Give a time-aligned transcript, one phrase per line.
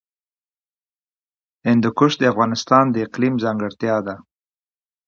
[1.67, 4.15] هندوکش د افغانستان د اقلیم ځانګړتیا ده.